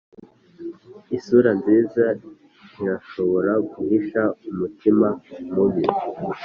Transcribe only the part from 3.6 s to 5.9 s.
guhisha umutima mubi.